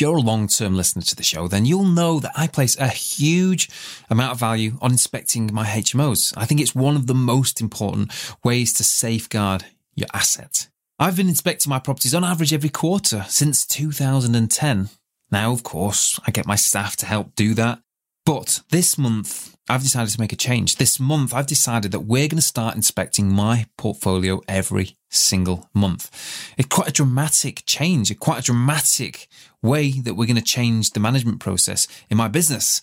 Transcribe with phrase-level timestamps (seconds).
[0.00, 2.74] If you're a long term listener to the show, then you'll know that I place
[2.78, 3.68] a huge
[4.08, 6.32] amount of value on inspecting my HMOs.
[6.38, 8.10] I think it's one of the most important
[8.42, 10.70] ways to safeguard your assets.
[10.98, 14.88] I've been inspecting my properties on average every quarter since 2010.
[15.30, 17.82] Now, of course, I get my staff to help do that.
[18.24, 20.76] But this month, I've decided to make a change.
[20.76, 26.10] This month, I've decided that we're going to start inspecting my portfolio every single month.
[26.58, 29.28] It's quite a dramatic change, quite a dramatic
[29.62, 32.80] way that we're going to change the management process in my business.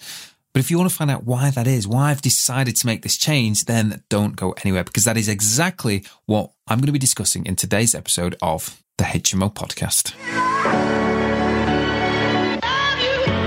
[0.53, 3.01] But if you want to find out why that is, why I've decided to make
[3.01, 6.99] this change, then don't go anywhere because that is exactly what I'm going to be
[6.99, 10.13] discussing in today's episode of the HMO podcast.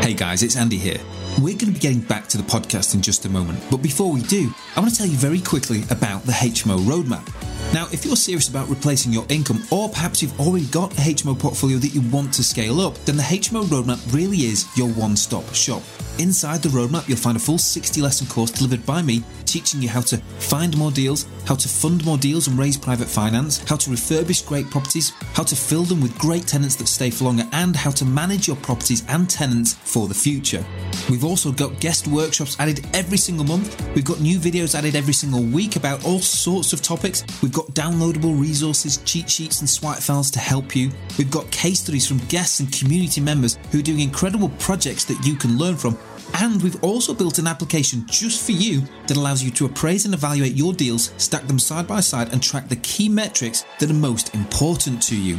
[0.03, 0.99] Hey guys, it's Andy here.
[1.37, 4.11] We're going to be getting back to the podcast in just a moment, but before
[4.11, 7.27] we do, I want to tell you very quickly about the HMO roadmap.
[7.75, 11.39] Now, if you're serious about replacing your income, or perhaps you've already got a HMO
[11.39, 15.17] portfolio that you want to scale up, then the HMO roadmap really is your one
[15.17, 15.83] stop shop.
[16.19, 19.89] Inside the roadmap, you'll find a full 60 lesson course delivered by me, teaching you
[19.89, 23.77] how to find more deals, how to fund more deals and raise private finance, how
[23.77, 27.45] to refurbish great properties, how to fill them with great tenants that stay for longer,
[27.53, 30.65] and how to manage your properties and tenants for the future.
[31.09, 33.77] We've also got guest workshops added every single month.
[33.95, 37.25] We've got new videos added every single week about all sorts of topics.
[37.43, 40.91] We've got downloadable resources, cheat sheets, and swipe files to help you.
[41.19, 45.25] We've got case studies from guests and community members who are doing incredible projects that
[45.27, 45.99] you can learn from.
[46.35, 50.15] And we've also built an application just for you that allows you to appraise and
[50.15, 53.95] evaluate your deals, stack them side by side, and track the key metrics that are
[53.95, 55.35] most important to you.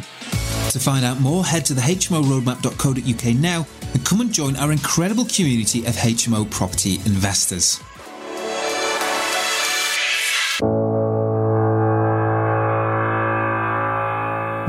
[0.72, 5.26] To find out more, head to the hmoroadmap.co.uk now and come and join our incredible
[5.26, 7.82] community of HMO property investors.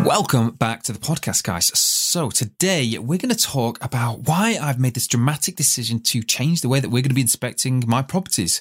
[0.04, 1.70] Welcome back to the podcast, guys.
[2.12, 6.60] So, today we're going to talk about why I've made this dramatic decision to change
[6.60, 8.60] the way that we're going to be inspecting my properties.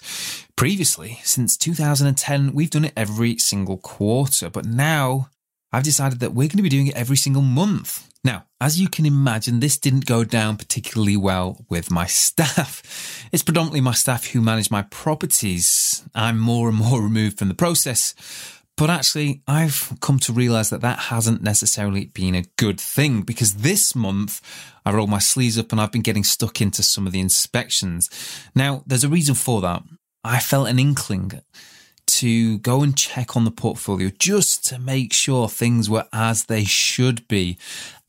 [0.56, 5.32] Previously, since 2010, we've done it every single quarter, but now
[5.74, 8.08] I've decided that we're going to be doing it every single month.
[8.24, 13.28] Now, as you can imagine, this didn't go down particularly well with my staff.
[13.34, 16.04] It's predominantly my staff who manage my properties.
[16.16, 18.16] I'm more and more removed from the process.
[18.78, 23.56] But actually, I've come to realize that that hasn't necessarily been a good thing because
[23.56, 24.42] this month
[24.86, 28.10] I rolled my sleeves up and I've been getting stuck into some of the inspections.
[28.56, 29.84] Now, there's a reason for that.
[30.24, 31.42] I felt an inkling
[32.08, 36.64] to go and check on the portfolio just to make sure things were as they
[36.64, 37.58] should be.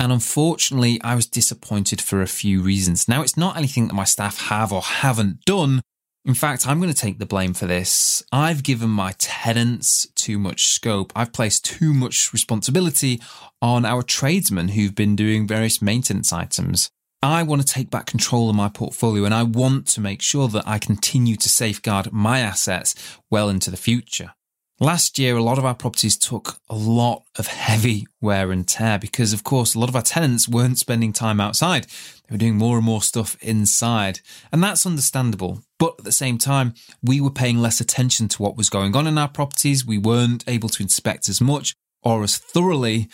[0.00, 3.08] And unfortunately, I was disappointed for a few reasons.
[3.08, 5.82] Now, it's not anything that my staff have or haven't done,
[6.24, 8.22] in fact, I'm going to take the blame for this.
[8.30, 11.12] I've given my tenants too much scope.
[11.16, 13.20] I've placed too much responsibility
[13.60, 16.90] on our tradesmen who've been doing various maintenance items.
[17.24, 20.48] I want to take back control of my portfolio and I want to make sure
[20.48, 22.94] that I continue to safeguard my assets
[23.30, 24.34] well into the future.
[24.82, 28.98] Last year, a lot of our properties took a lot of heavy wear and tear
[28.98, 31.84] because, of course, a lot of our tenants weren't spending time outside.
[31.84, 34.18] They were doing more and more stuff inside.
[34.50, 35.62] And that's understandable.
[35.78, 39.06] But at the same time, we were paying less attention to what was going on
[39.06, 39.86] in our properties.
[39.86, 43.08] We weren't able to inspect as much or as thoroughly.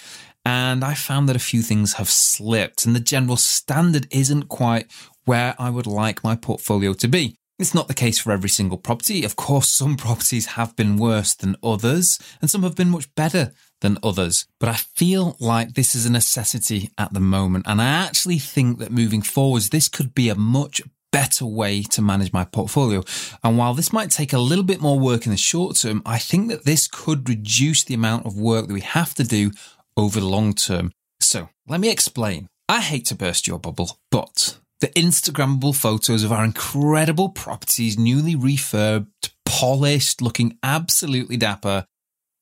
[0.46, 4.90] And I found that a few things have slipped and the general standard isn't quite
[5.26, 7.36] where I would like my portfolio to be.
[7.58, 9.24] It's not the case for every single property.
[9.24, 13.52] Of course, some properties have been worse than others, and some have been much better
[13.80, 14.46] than others.
[14.60, 17.66] But I feel like this is a necessity at the moment.
[17.66, 22.00] And I actually think that moving forwards, this could be a much better way to
[22.00, 23.02] manage my portfolio.
[23.42, 26.18] And while this might take a little bit more work in the short term, I
[26.18, 29.50] think that this could reduce the amount of work that we have to do
[29.96, 30.92] over the long term.
[31.18, 32.46] So let me explain.
[32.68, 38.34] I hate to burst your bubble, but the Instagrammable photos of our incredible properties, newly
[38.34, 41.86] refurbed, polished, looking absolutely dapper,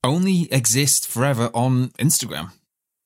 [0.04, 2.52] only exist forever on Instagram.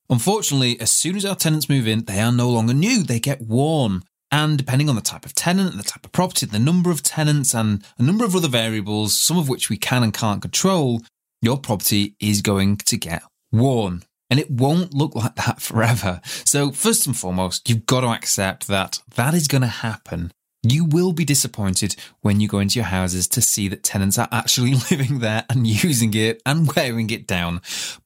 [0.09, 3.41] Unfortunately, as soon as our tenants move in, they are no longer new, they get
[3.41, 4.03] worn.
[4.29, 7.53] And depending on the type of tenant, the type of property, the number of tenants,
[7.53, 11.01] and a number of other variables, some of which we can and can't control,
[11.41, 14.03] your property is going to get worn.
[14.31, 16.21] And it won't look like that forever.
[16.23, 20.31] So, first and foremost, you've got to accept that that is going to happen.
[20.63, 24.29] You will be disappointed when you go into your houses to see that tenants are
[24.31, 27.61] actually living there and using it and wearing it down.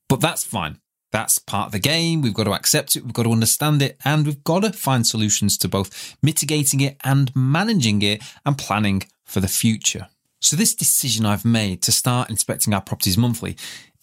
[0.10, 0.80] But that's fine.
[1.12, 2.22] That's part of the game.
[2.22, 3.04] We've got to accept it.
[3.04, 6.98] We've got to understand it and we've got to find solutions to both mitigating it
[7.04, 10.08] and managing it and planning for the future.
[10.42, 13.56] So this decision I've made to start inspecting our properties monthly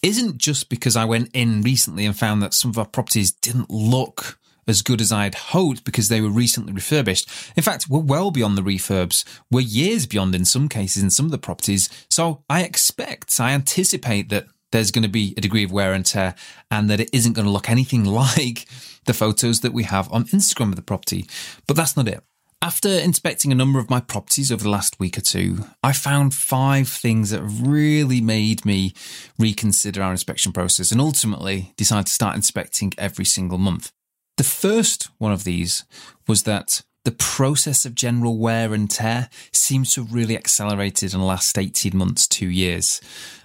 [0.02, 3.70] isn't just because I went in recently and found that some of our properties didn't
[3.70, 7.28] look as good as I'd hoped because they were recently refurbished.
[7.56, 9.24] In fact, we're well beyond the refurbs.
[9.50, 11.88] We're years beyond in some cases in some of the properties.
[12.10, 16.04] So I expect, I anticipate that there's going to be a degree of wear and
[16.04, 16.34] tear
[16.70, 18.66] and that it isn't going to look anything like
[19.04, 21.26] the photos that we have on Instagram of the property.
[21.66, 22.22] But that's not it.
[22.62, 26.32] After inspecting a number of my properties over the last week or two, I found
[26.32, 28.92] five things that really made me
[29.36, 33.90] reconsider our inspection process and ultimately decide to start inspecting every single month.
[34.36, 35.84] The first one of these
[36.28, 41.18] was that the process of general wear and tear seems to have really accelerated in
[41.18, 43.00] the last 18 months, two years.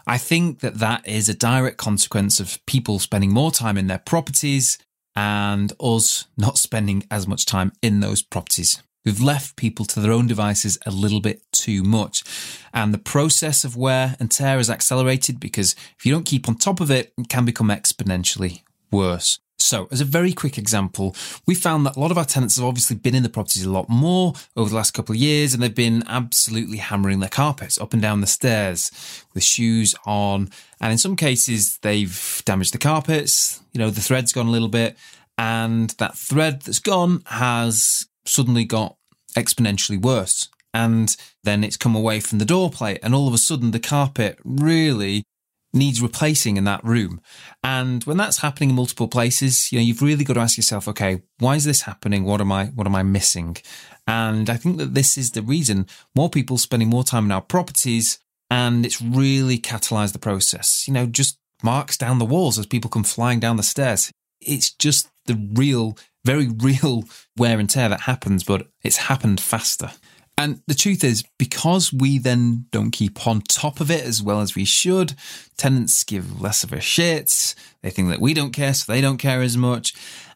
[0.05, 3.97] I think that that is a direct consequence of people spending more time in their
[3.97, 4.77] properties
[5.17, 8.83] and us not spending as much time in those properties.
[9.03, 12.23] We've left people to their own devices a little bit too much.
[12.71, 16.55] And the process of wear and tear is accelerated because if you don't keep on
[16.55, 18.61] top of it, it can become exponentially
[18.91, 19.39] worse.
[19.59, 21.15] So, as a very quick example,
[21.47, 23.71] we found that a lot of our tenants have obviously been in the properties a
[23.71, 27.79] lot more over the last couple of years, and they've been absolutely hammering their carpets
[27.79, 28.91] up and down the stairs
[29.33, 30.49] with shoes on.
[30.79, 34.67] And in some cases, they've damaged the carpets, you know, the thread's gone a little
[34.67, 34.95] bit,
[35.39, 38.95] and that thread that's gone has suddenly got
[39.35, 40.49] exponentially worse.
[40.73, 43.79] And then it's come away from the door plate, and all of a sudden, the
[43.79, 45.23] carpet really
[45.73, 47.21] needs replacing in that room.
[47.63, 50.87] And when that's happening in multiple places, you know, you've really got to ask yourself,
[50.87, 52.23] okay, why is this happening?
[52.23, 53.57] What am I what am I missing?
[54.05, 57.41] And I think that this is the reason more people spending more time in our
[57.41, 58.19] properties
[58.49, 60.87] and it's really catalyzed the process.
[60.87, 64.11] You know, just marks down the walls as people come flying down the stairs.
[64.39, 67.03] It's just the real, very real
[67.35, 69.91] wear and tear that happens, but it's happened faster.
[70.39, 74.39] And the truth is, because we then don't keep on top of it as well
[74.39, 75.15] as we should,
[75.57, 77.55] tenants give less of a shit.
[77.81, 79.93] They think that we don't care, so they don't care as much.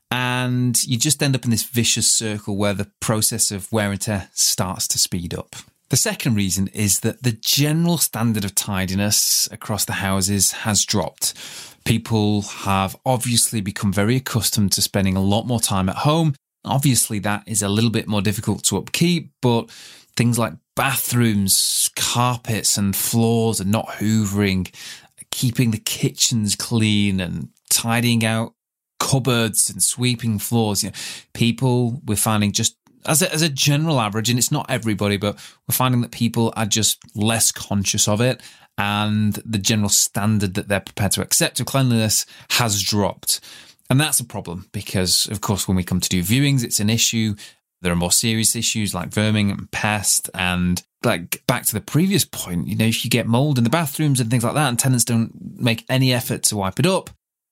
[0.09, 4.01] And you just end up in this vicious circle where the process of wear and
[4.01, 5.55] tear starts to speed up.
[5.89, 11.33] The second reason is that the general standard of tidiness across the houses has dropped.
[11.85, 16.33] People have obviously become very accustomed to spending a lot more time at home
[16.63, 19.69] Obviously, that is a little bit more difficult to upkeep, but
[20.15, 24.73] things like bathrooms, carpets, and floors and not hoovering,
[25.31, 28.53] keeping the kitchens clean and tidying out
[28.99, 30.83] cupboards and sweeping floors.
[30.83, 30.95] You know,
[31.33, 35.35] people we're finding just as a, as a general average, and it's not everybody, but
[35.67, 38.41] we're finding that people are just less conscious of it.
[38.77, 43.41] And the general standard that they're prepared to accept of cleanliness has dropped.
[43.91, 46.89] And that's a problem because, of course, when we come to do viewings, it's an
[46.89, 47.35] issue.
[47.81, 50.29] There are more serious issues like vermin and pest.
[50.33, 53.69] And like back to the previous point, you know, if you get mold in the
[53.69, 57.09] bathrooms and things like that, and tenants don't make any effort to wipe it up,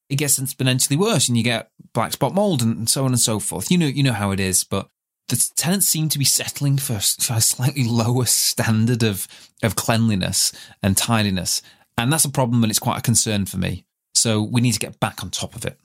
[0.07, 3.41] it gets exponentially worse and you get black spot mold and so on and so
[3.41, 3.69] forth.
[3.69, 4.87] You know, you know how it is, but
[5.27, 7.01] the tenants seem to be settling for a
[7.41, 9.27] slightly lower standard of,
[9.61, 11.61] of cleanliness and tidiness.
[11.97, 13.83] And that's a problem and it's quite a concern for me.
[14.13, 15.77] So we need to get back on top of it.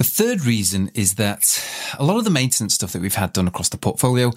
[0.00, 1.62] The third reason is that
[1.98, 4.32] a lot of the maintenance stuff that we've had done across the portfolio,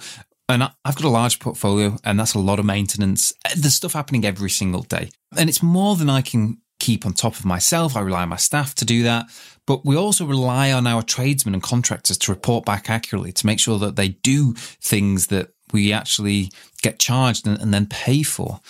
[0.46, 3.32] and I've got a large portfolio and that's a lot of maintenance.
[3.56, 5.08] There's stuff happening every single day.
[5.34, 7.96] And it's more than I can keep on top of myself.
[7.96, 9.24] I rely on my staff to do that.
[9.66, 13.58] But we also rely on our tradesmen and contractors to report back accurately to make
[13.58, 14.52] sure that they do
[14.82, 16.50] things that we actually
[16.82, 18.60] get charged and, and then pay for.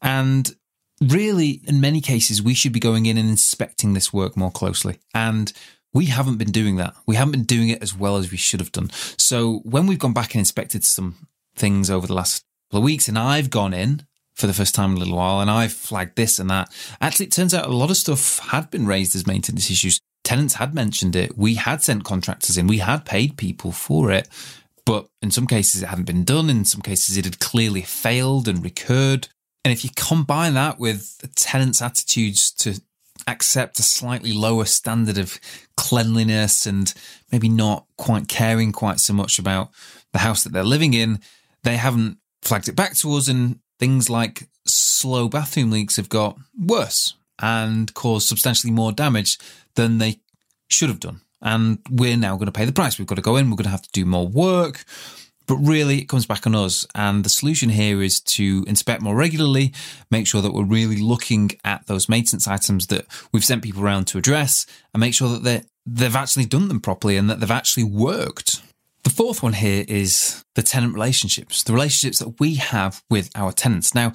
[0.00, 0.50] And
[1.02, 4.98] really, in many cases, we should be going in and inspecting this work more closely.
[5.12, 5.52] And
[5.94, 6.94] we haven't been doing that.
[7.06, 8.90] We haven't been doing it as well as we should have done.
[9.16, 13.08] So when we've gone back and inspected some things over the last couple of weeks,
[13.08, 16.16] and I've gone in for the first time in a little while, and I've flagged
[16.16, 16.72] this and that.
[17.00, 20.00] Actually, it turns out a lot of stuff had been raised as maintenance issues.
[20.22, 21.36] Tenants had mentioned it.
[21.36, 22.66] We had sent contractors in.
[22.66, 24.28] We had paid people for it.
[24.84, 26.48] But in some cases, it hadn't been done.
[26.48, 29.28] In some cases, it had clearly failed and recurred.
[29.64, 32.80] And if you combine that with the tenants' attitudes to
[33.28, 35.38] accept a slightly lower standard of
[35.76, 36.92] cleanliness and
[37.30, 39.70] maybe not quite caring quite so much about
[40.12, 41.20] the house that they're living in,
[41.62, 46.38] they haven't flagged it back to us, and things like slow bathroom leaks have got
[46.58, 49.38] worse and caused substantially more damage
[49.74, 50.20] than they
[50.68, 51.20] should have done.
[51.40, 52.98] And we're now going to pay the price.
[52.98, 54.84] We've got to go in, we're going to have to do more work.
[55.48, 56.86] But really, it comes back on us.
[56.94, 59.72] And the solution here is to inspect more regularly,
[60.10, 64.06] make sure that we're really looking at those maintenance items that we've sent people around
[64.08, 67.50] to address, and make sure that they they've actually done them properly and that they've
[67.50, 68.62] actually worked.
[69.04, 73.52] The fourth one here is the tenant relationships, the relationships that we have with our
[73.52, 73.94] tenants.
[73.94, 74.12] Now,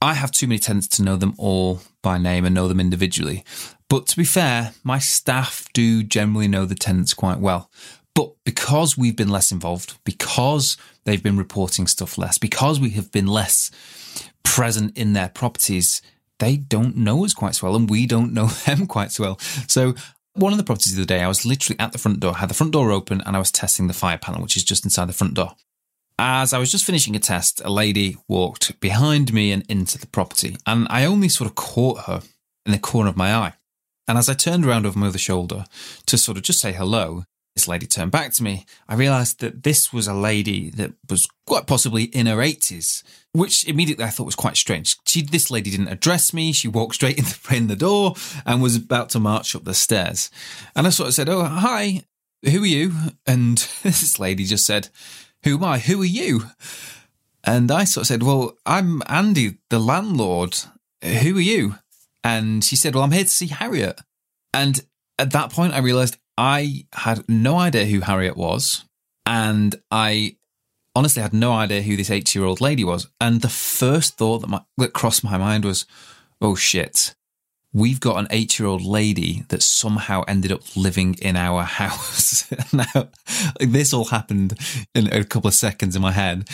[0.00, 3.44] I have too many tenants to know them all by name and know them individually.
[3.90, 7.70] But to be fair, my staff do generally know the tenants quite well.
[8.14, 13.10] But because we've been less involved, because they've been reporting stuff less, because we have
[13.10, 13.70] been less
[14.44, 16.02] present in their properties,
[16.38, 19.38] they don't know us quite so well and we don't know them quite so well.
[19.66, 19.94] So
[20.34, 22.50] one of the properties the other day, I was literally at the front door, had
[22.50, 25.08] the front door open and I was testing the fire panel, which is just inside
[25.08, 25.54] the front door.
[26.18, 30.06] As I was just finishing a test, a lady walked behind me and into the
[30.06, 32.22] property, and I only sort of caught her
[32.64, 33.54] in the corner of my eye.
[34.06, 35.64] And as I turned around over my other shoulder
[36.06, 39.62] to sort of just say hello, this lady turned back to me, I realized that
[39.62, 44.24] this was a lady that was quite possibly in her 80s, which immediately I thought
[44.24, 44.96] was quite strange.
[45.06, 46.52] She, this lady didn't address me.
[46.52, 48.14] She walked straight in the, in the door
[48.46, 50.30] and was about to march up the stairs.
[50.74, 52.04] And I sort of said, Oh, hi,
[52.42, 52.92] who are you?
[53.26, 54.88] And this lady just said,
[55.44, 55.78] Who am I?
[55.78, 56.44] Who are you?
[57.44, 60.56] And I sort of said, Well, I'm Andy, the landlord.
[61.02, 61.76] Who are you?
[62.24, 64.00] And she said, Well, I'm here to see Harriet.
[64.54, 64.80] And
[65.18, 68.84] at that point, I realized I had no idea who Harriet was.
[69.26, 70.36] And I
[70.94, 73.08] honestly had no idea who this eight year old lady was.
[73.20, 75.86] And the first thought that, my, that crossed my mind was,
[76.40, 77.14] oh shit,
[77.72, 82.50] we've got an eight year old lady that somehow ended up living in our house.
[82.72, 83.08] now,
[83.60, 84.58] this all happened
[84.94, 86.48] in a couple of seconds in my head.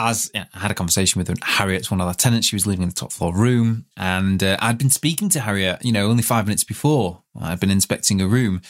[0.00, 2.46] As I had a conversation with Harriet's one of the tenants.
[2.46, 5.84] She was living in the top floor room, and uh, I'd been speaking to Harriet,
[5.84, 7.24] you know, only five minutes before.
[7.40, 8.62] I'd been inspecting a room,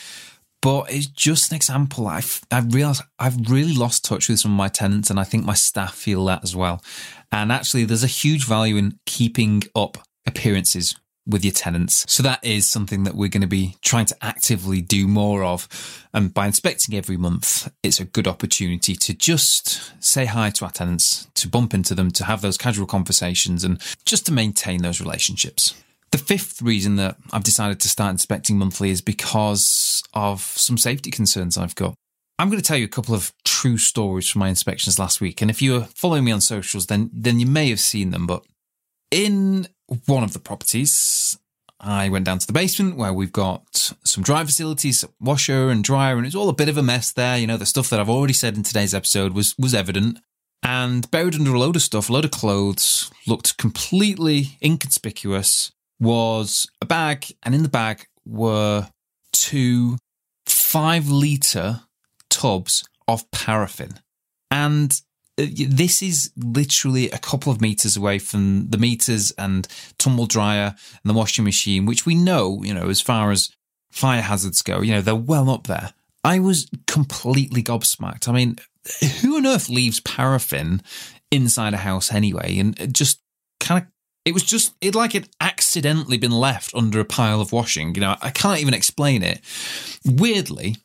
[0.61, 2.07] but it's just an example.
[2.07, 5.45] I've, I've realized I've really lost touch with some of my tenants, and I think
[5.45, 6.83] my staff feel that as well.
[7.31, 10.95] And actually, there's a huge value in keeping up appearances
[11.29, 12.05] with your tenants.
[12.11, 15.67] So that is something that we're going to be trying to actively do more of.
[16.13, 20.71] And by inspecting every month, it's a good opportunity to just say hi to our
[20.71, 24.99] tenants, to bump into them, to have those casual conversations and just to maintain those
[24.99, 25.75] relationships.
[26.11, 31.11] The fifth reason that I've decided to start inspecting monthly is because of some safety
[31.11, 31.93] concerns I've got.
[32.39, 35.41] I'm going to tell you a couple of true stories from my inspections last week.
[35.41, 38.25] And if you're following me on socials, then, then you may have seen them.
[38.25, 38.43] But
[39.11, 39.67] in
[40.05, 41.37] one of the properties,
[41.81, 46.17] I went down to the basement where we've got some dry facilities, washer and dryer,
[46.17, 47.37] and it's all a bit of a mess there.
[47.37, 50.19] You know, the stuff that I've already said in today's episode was, was evident.
[50.63, 56.67] And buried under a load of stuff, a load of clothes, looked completely inconspicuous was
[56.81, 58.87] a bag, and in the bag were
[59.31, 59.97] two
[60.45, 61.81] five litre
[62.29, 63.99] tubs of paraffin.
[64.51, 64.99] And
[65.39, 70.75] uh, this is literally a couple of meters away from the meters and tumble dryer
[71.03, 73.49] and the washing machine, which we know, you know, as far as
[73.91, 75.93] fire hazards go, you know, they're well up there.
[76.23, 78.27] I was completely gobsmacked.
[78.27, 78.57] I mean,
[79.21, 80.81] who on earth leaves paraffin
[81.31, 82.59] inside a house anyway?
[82.59, 83.21] And just
[83.59, 83.89] kind of
[84.25, 85.29] it was just it like it
[85.69, 87.93] accidentally been left under a pile of washing.
[87.93, 89.39] You know, I can't even explain it.
[90.03, 90.77] Weirdly,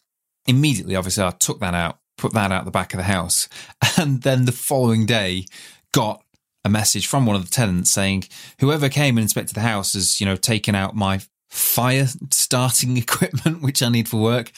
[0.47, 3.49] immediately, obviously, I took that out, put that out the back of the house,
[3.97, 5.47] and then the following day
[5.95, 6.23] got
[6.67, 8.25] a message from one of the tenants saying,
[8.61, 13.63] "Whoever came and inspected the house has, you know, taken out my." Fire starting equipment,
[13.63, 14.51] which I need for work.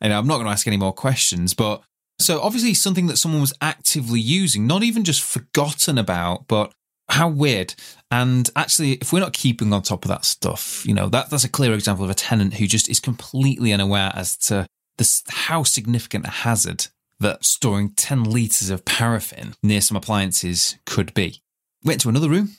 [0.00, 1.82] And I'm not going to ask any more questions, but
[2.20, 6.72] so obviously something that someone was actively using, not even just forgotten about, but
[7.08, 7.74] how weird.
[8.14, 11.42] And actually, if we're not keeping on top of that stuff, you know, that, that's
[11.42, 14.68] a clear example of a tenant who just is completely unaware as to
[14.98, 16.86] this, how significant a hazard
[17.18, 21.40] that storing 10 litres of paraffin near some appliances could be.
[21.82, 22.50] Went to another room.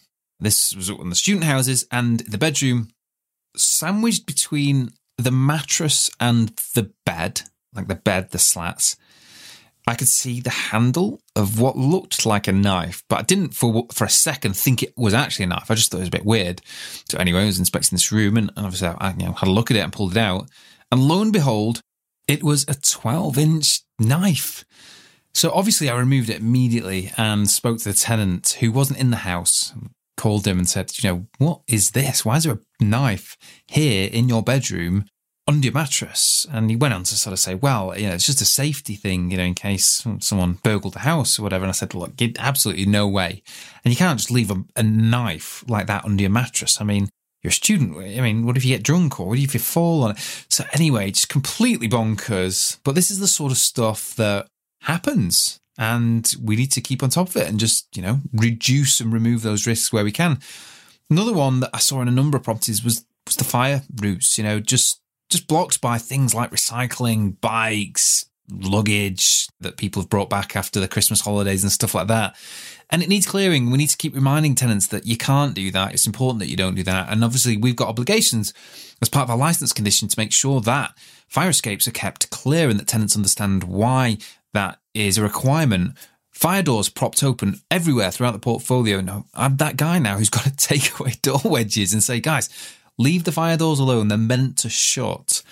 [0.41, 2.89] This was one of the student houses, and the bedroom,
[3.55, 7.43] sandwiched between the mattress and the bed,
[7.73, 8.97] like the bed, the slats,
[9.87, 13.85] I could see the handle of what looked like a knife, but I didn't for
[13.93, 15.69] for a second think it was actually a knife.
[15.69, 16.61] I just thought it was a bit weird.
[17.09, 19.69] So anyway, I was inspecting this room, and obviously I you know, had a look
[19.69, 20.49] at it and pulled it out,
[20.91, 21.81] and lo and behold,
[22.27, 24.65] it was a 12 inch knife.
[25.33, 29.17] So obviously I removed it immediately and spoke to the tenant who wasn't in the
[29.17, 29.73] house.
[30.17, 32.23] Called him and said, you know, what is this?
[32.23, 33.35] Why is there a knife
[33.67, 35.05] here in your bedroom
[35.47, 36.47] under your mattress.
[36.51, 38.95] And he went on to sort of say, well, you know, it's just a safety
[38.95, 41.63] thing, you know, in case someone burgled the house or whatever.
[41.63, 43.43] And I said, look, absolutely no way.
[43.83, 46.81] And you can't just leave a, a knife like that under your mattress.
[46.81, 47.09] I mean,
[47.43, 47.97] you're a student.
[47.97, 50.45] I mean, what if you get drunk or what if you fall on it?
[50.49, 52.79] So anyway, just completely bonkers.
[52.83, 54.47] But this is the sort of stuff that
[54.81, 58.99] happens and we need to keep on top of it and just, you know, reduce
[58.99, 60.39] and remove those risks where we can.
[61.09, 64.37] Another one that I saw in a number of properties was was the fire routes,
[64.37, 70.29] you know, just just blocked by things like recycling, bikes, luggage that people have brought
[70.29, 72.35] back after the Christmas holidays and stuff like that.
[72.89, 73.71] And it needs clearing.
[73.71, 75.93] We need to keep reminding tenants that you can't do that.
[75.93, 77.09] It's important that you don't do that.
[77.09, 78.53] And obviously, we've got obligations
[79.01, 80.95] as part of our license condition to make sure that
[81.27, 84.17] fire escapes are kept clear and that tenants understand why
[84.53, 85.97] that is a requirement.
[86.31, 89.01] Fire doors propped open everywhere throughout the portfolio.
[89.01, 92.49] No, I'm that guy now who's got to take away door wedges and say, guys,
[92.97, 94.07] leave the fire doors alone.
[94.07, 95.43] They're meant to shut.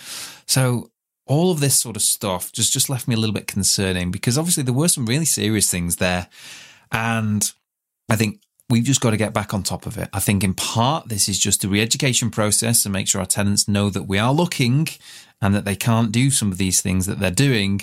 [0.46, 0.92] So
[1.26, 4.38] all of this sort of stuff just, just left me a little bit concerning because
[4.38, 6.28] obviously there were some really serious things there.
[6.92, 7.52] And
[8.10, 10.10] I think we've just got to get back on top of it.
[10.14, 13.28] I think in part, this is just a re education process and make sure our
[13.28, 14.88] tenants know that we are looking
[15.42, 17.82] and that they can't do some of these things that they're doing.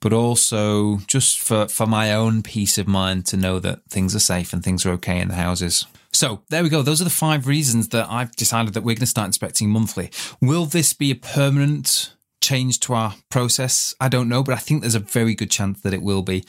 [0.00, 4.20] But also just for, for my own peace of mind to know that things are
[4.20, 5.86] safe and things are okay in the houses.
[6.14, 6.82] So there we go.
[6.82, 10.10] Those are the five reasons that I've decided that we're going to start inspecting monthly.
[10.40, 13.94] Will this be a permanent change to our process?
[14.00, 16.44] I don't know, but I think there's a very good chance that it will be.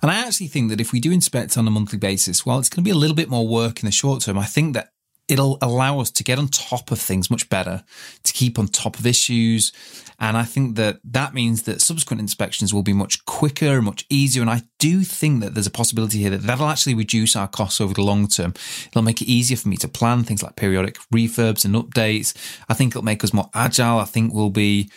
[0.00, 2.70] And I actually think that if we do inspect on a monthly basis, while it's
[2.70, 4.92] going to be a little bit more work in the short term, I think that
[5.30, 7.84] it'll allow us to get on top of things much better,
[8.24, 9.72] to keep on top of issues.
[10.18, 14.04] And I think that that means that subsequent inspections will be much quicker and much
[14.10, 14.42] easier.
[14.42, 17.80] And I do think that there's a possibility here that that'll actually reduce our costs
[17.80, 18.54] over the long term.
[18.88, 22.34] It'll make it easier for me to plan things like periodic refurbs and updates.
[22.68, 23.98] I think it'll make us more agile.
[23.98, 24.90] I think we'll be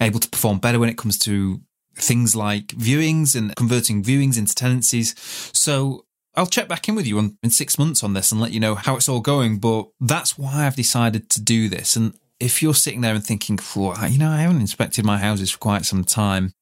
[0.00, 1.60] able to perform better when it comes to
[1.96, 5.14] things like viewings and converting viewings into tenancies.
[5.52, 8.52] So I'll check back in with you on, in six months on this and let
[8.52, 9.58] you know how it's all going.
[9.58, 11.96] But that's why I've decided to do this.
[11.96, 15.58] And if you're sitting there and thinking, you know, I haven't inspected my houses for
[15.58, 16.52] quite some time,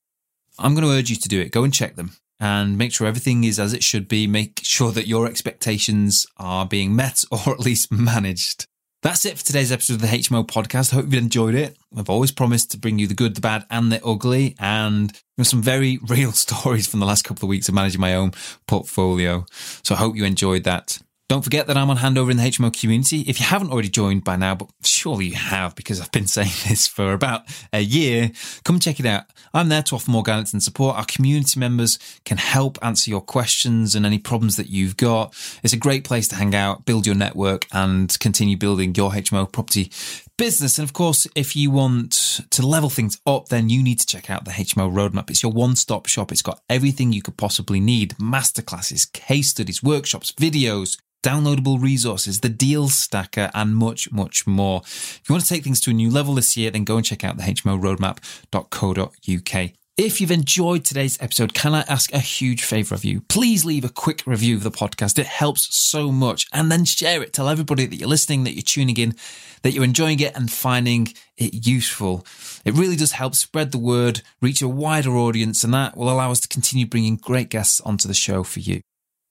[0.59, 1.53] I'm going to urge you to do it.
[1.53, 4.27] Go and check them and make sure everything is as it should be.
[4.27, 8.67] Make sure that your expectations are being met or at least managed.
[9.01, 10.93] That's it for today's episode of the HMO podcast.
[10.93, 11.77] I hope you've enjoyed it.
[11.97, 15.63] I've always promised to bring you the good, the bad, and the ugly, and some
[15.63, 18.33] very real stories from the last couple of weeks of managing my own
[18.67, 19.47] portfolio.
[19.85, 20.99] So I hope you enjoyed that.
[21.29, 23.21] Don't forget that I'm on handover in the HMO community.
[23.21, 26.53] If you haven't already joined by now, but surely you have because I've been saying
[26.67, 28.33] this for about a year,
[28.65, 29.25] come check it out.
[29.53, 30.97] I'm there to offer more guidance and support.
[30.97, 35.35] Our community members can help answer your questions and any problems that you've got.
[35.63, 39.53] It's a great place to hang out, build your network and continue building your HMO
[39.53, 39.91] property
[40.39, 40.79] business.
[40.79, 44.31] And of course, if you want to level things up, then you need to check
[44.31, 45.29] out the HMO roadmap.
[45.29, 46.33] It's your one stop shop.
[46.33, 52.49] It's got everything you could possibly need masterclasses, case studies, workshops, videos, downloadable resources, the
[52.49, 54.81] deal stacker, and much, much more.
[54.85, 57.05] If you want to take things to a new level this year, then go and
[57.05, 59.78] check out the hmoroadmap.co.uk.
[59.99, 63.23] If you've enjoyed today's episode, can I ask a huge favor of you?
[63.23, 65.19] Please leave a quick review of the podcast.
[65.19, 66.47] It helps so much.
[66.53, 67.33] And then share it.
[67.33, 69.17] Tell everybody that you're listening, that you're tuning in,
[69.63, 72.25] that you're enjoying it and finding it useful.
[72.65, 76.31] It really does help spread the word, reach a wider audience, and that will allow
[76.31, 78.83] us to continue bringing great guests onto the show for you.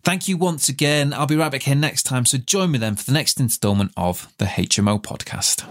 [0.03, 1.13] Thank you once again.
[1.13, 3.93] I'll be right back here next time, so join me then for the next installment
[3.95, 5.63] of the HMO podcast.